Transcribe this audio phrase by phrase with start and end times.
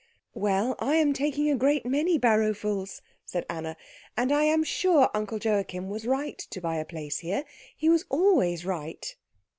[0.33, 3.77] "Well, I am taking a great many barrowfuls," said Anna,
[4.17, 7.45] "and I am sure Uncle Joachim was right to buy a place here
[7.77, 9.15] he was always right."